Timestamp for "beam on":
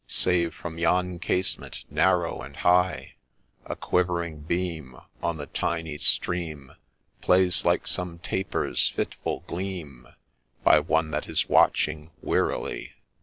4.39-5.37